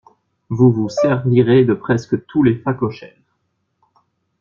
Vous 0.49 0.71
vous 0.71 0.89
servirez 0.89 1.63
de 1.63 1.75
presque 1.75 2.25
tous 2.25 2.41
les 2.41 2.55
phacochères. 2.55 3.13